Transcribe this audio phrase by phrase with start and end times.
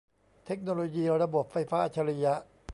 [0.45, 2.33] เทคโนโลยีระบบไฟฟ้าอัจฉริยะ